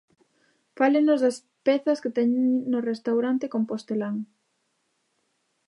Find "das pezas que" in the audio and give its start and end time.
1.23-2.11